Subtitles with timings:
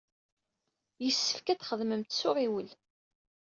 [1.03, 2.69] Yessefk ad txedmemt s uɣiwel.